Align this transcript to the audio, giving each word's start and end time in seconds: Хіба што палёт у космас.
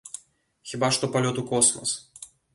Хіба 0.69 0.89
што 0.95 1.11
палёт 1.17 1.43
у 1.43 1.45
космас. 1.53 1.95